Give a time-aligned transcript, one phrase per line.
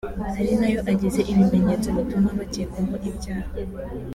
[0.39, 3.49] ari nayo agize ibimenyetso bituma bakekwaho ibyaha